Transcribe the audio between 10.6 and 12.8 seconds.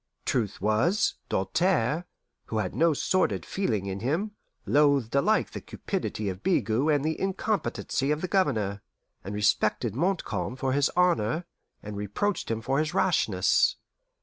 his honour, and reproached him for